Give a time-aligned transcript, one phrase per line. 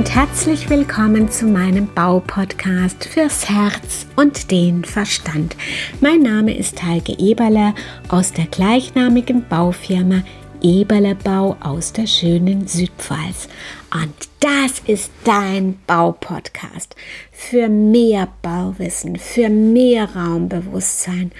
[0.00, 5.54] und herzlich willkommen zu meinem Baupodcast fürs Herz und den Verstand.
[6.00, 7.74] Mein Name ist Heike Eberle
[8.08, 10.22] aus der gleichnamigen Baufirma
[10.62, 13.50] Eberle Bau aus der schönen Südpfalz.
[13.92, 16.96] Und das ist dein Baupodcast
[17.30, 21.30] für mehr Bauwissen, für mehr Raumbewusstsein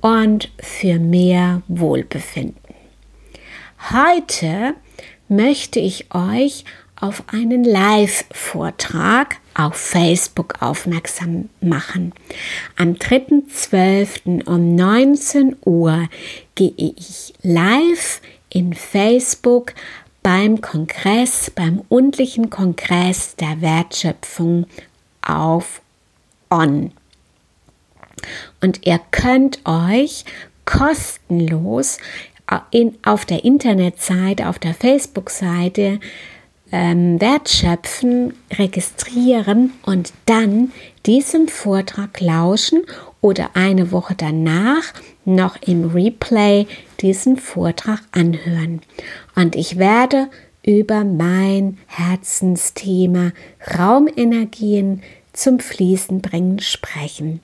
[0.00, 2.74] und für mehr Wohlbefinden.
[3.92, 4.74] Heute
[5.28, 6.64] möchte ich euch
[7.00, 12.12] auf einen Live-Vortrag auf Facebook aufmerksam machen.
[12.76, 14.46] Am 3.12.
[14.46, 16.08] um 19 Uhr
[16.54, 19.74] gehe ich live in Facebook
[20.22, 24.66] beim Kongress, beim undlichen Kongress der Wertschöpfung
[25.22, 25.80] auf
[26.50, 26.92] On.
[28.60, 30.24] Und ihr könnt euch
[30.64, 31.98] kostenlos
[32.70, 36.00] in, auf der Internetseite, auf der Facebook-Seite
[36.72, 40.72] ähm, wertschöpfen, registrieren und dann
[41.06, 42.82] diesem Vortrag lauschen
[43.20, 44.92] oder eine Woche danach
[45.24, 46.66] noch im Replay
[47.00, 48.80] diesen Vortrag anhören.
[49.34, 50.28] Und ich werde
[50.64, 53.32] über mein Herzensthema
[53.78, 55.02] Raumenergien
[55.32, 57.40] zum Fließen bringen sprechen.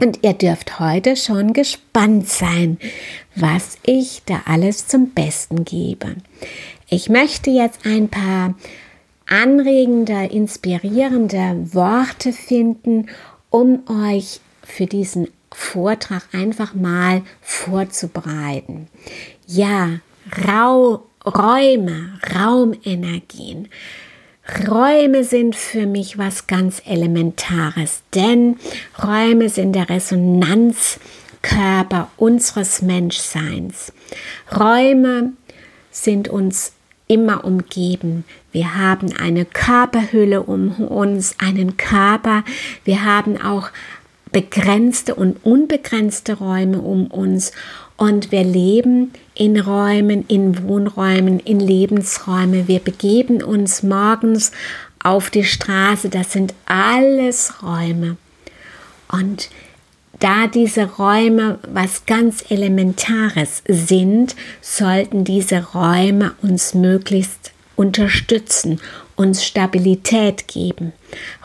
[0.00, 2.78] Und ihr dürft heute schon gespannt sein,
[3.36, 6.16] was ich da alles zum Besten gebe.
[6.88, 8.54] Ich möchte jetzt ein paar
[9.26, 13.08] anregende, inspirierende Worte finden,
[13.50, 18.86] um euch für diesen Vortrag einfach mal vorzubereiten.
[19.46, 19.98] Ja,
[20.46, 23.68] Rau, Räume, Raumenergien.
[24.68, 28.58] Räume sind für mich was ganz Elementares, denn
[29.02, 33.90] Räume sind der Resonanzkörper unseres Menschseins.
[34.54, 35.32] Räume
[35.94, 36.72] sind uns
[37.06, 38.24] immer umgeben.
[38.52, 42.44] Wir haben eine Körperhülle um uns, einen Körper.
[42.84, 43.70] Wir haben auch
[44.32, 47.52] begrenzte und unbegrenzte Räume um uns
[47.96, 52.66] und wir leben in Räumen, in Wohnräumen, in Lebensräume.
[52.66, 54.50] Wir begeben uns morgens
[55.02, 56.08] auf die Straße.
[56.08, 58.16] Das sind alles Räume.
[59.08, 59.50] Und
[60.24, 68.80] da diese Räume was ganz Elementares sind, sollten diese Räume uns möglichst unterstützen,
[69.16, 70.94] uns Stabilität geben.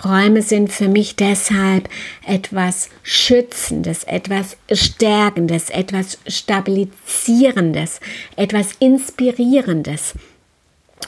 [0.05, 1.89] Räume sind für mich deshalb
[2.25, 7.99] etwas Schützendes, etwas Stärkendes, etwas Stabilisierendes,
[8.37, 10.13] etwas Inspirierendes.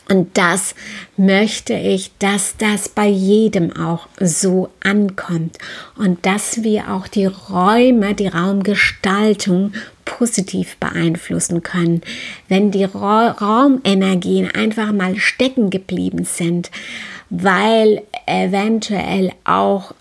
[0.10, 0.76] Und das
[1.16, 5.58] möchte ich, dass das bei jedem auch so ankommt
[5.96, 12.02] und dass wir auch die Räume, die Raumgestaltung positiv beeinflussen können.
[12.50, 16.72] Wenn die Ra Raumenergien einfach mal stecken geblieben sind,
[17.30, 19.94] weil eventuell auch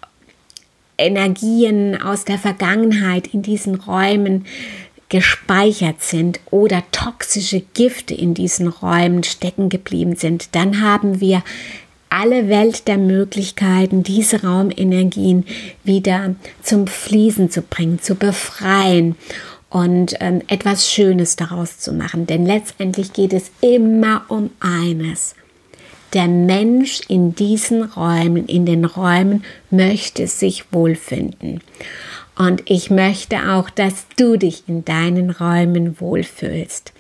[0.99, 4.45] Energien aus der Vergangenheit in diesen Räumen
[5.11, 11.43] gespeichert sind oder toxische Gifte in diesen Räumen stecken geblieben sind, dann haben wir
[12.09, 15.45] alle Welt der Möglichkeiten, diese Raumenergien
[15.85, 19.17] wieder zum Fließen zu bringen, zu befreien
[19.69, 22.27] und ähm, etwas Schönes daraus zu machen.
[22.27, 25.35] Denn letztendlich geht es immer um eines.
[26.13, 31.61] Der Mensch in diesen Räumen, in den Räumen möchte sich wohlfinden.
[32.41, 36.95] Und ich möchte auch, dass du dich in deinen Räumen wohlfühlst.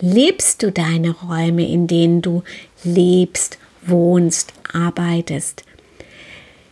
[0.00, 2.42] Lebst du deine Räume, in denen du
[2.82, 5.64] lebst, wohnst, arbeitest?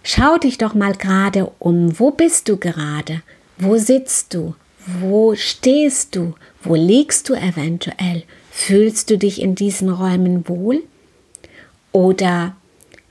[0.02, 2.00] Schau dich doch mal gerade um.
[2.00, 3.20] Wo bist du gerade?
[3.58, 4.54] Wo sitzt du?
[4.86, 6.34] Wo stehst du?
[6.62, 8.22] Wo liegst du eventuell?
[8.50, 10.82] Fühlst du dich in diesen Räumen wohl?
[11.92, 12.56] Oder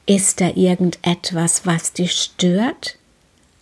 [0.07, 2.96] ist da irgendetwas, was dich stört?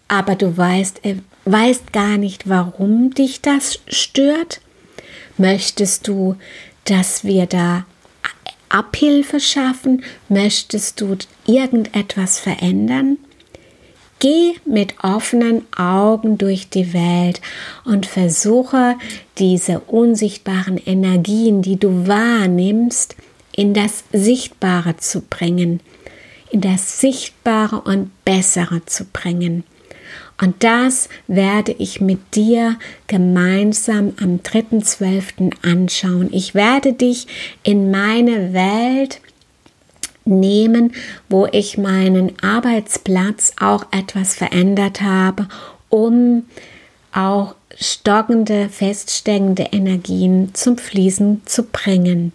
[0.08, 4.62] Aber du weißt, äh, weißt gar nicht, warum dich das stört?
[5.38, 6.36] Möchtest du,
[6.86, 7.86] dass wir da
[8.70, 10.04] Abhilfe schaffen?
[10.30, 13.18] Möchtest du irgendetwas verändern?
[14.20, 17.42] Geh mit offenen Augen durch die Welt
[17.84, 18.96] und versuche
[19.38, 23.16] diese unsichtbaren Energien, die du wahrnimmst,
[23.56, 25.82] in das Sichtbare zu bringen,
[26.50, 29.64] in das Sichtbare und Bessere zu bringen.
[30.42, 32.78] Und das werde ich mit dir
[33.08, 35.54] gemeinsam am 3.12.
[35.64, 36.30] anschauen.
[36.32, 37.28] Ich werde dich
[37.64, 39.22] in meine Welt
[40.26, 40.94] nehmen,
[41.30, 45.48] wo ich meinen Arbeitsplatz auch etwas verändert habe,
[45.90, 46.44] um
[47.14, 52.34] auch stockende, feststeckende Energien zum Fließen zu bringen.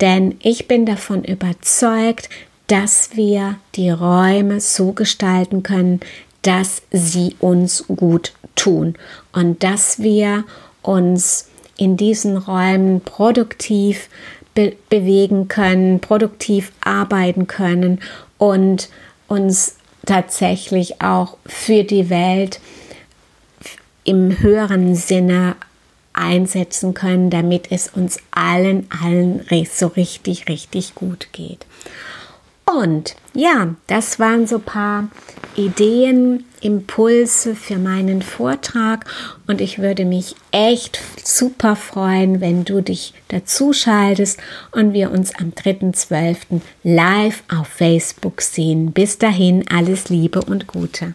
[0.00, 2.28] Denn ich bin davon überzeugt,
[2.66, 6.00] dass wir die Räume so gestalten können,
[6.42, 8.94] dass sie uns gut tun
[9.32, 10.44] und dass wir
[10.82, 14.08] uns in diesen Räumen produktiv
[14.54, 18.00] be bewegen können, produktiv arbeiten können
[18.38, 18.88] und
[19.28, 19.76] uns
[20.06, 22.60] tatsächlich auch für die Welt
[24.04, 25.56] im höheren Sinne
[26.12, 31.66] einsetzen können, damit es uns allen, allen so richtig, richtig gut geht.
[32.64, 35.08] Und ja, das waren so ein paar
[35.60, 39.04] Ideen, Impulse für meinen Vortrag
[39.46, 44.40] und ich würde mich echt super freuen, wenn du dich dazu schaltest
[44.72, 46.62] und wir uns am 3.12.
[46.82, 48.92] live auf Facebook sehen.
[48.92, 51.14] Bis dahin alles Liebe und Gute.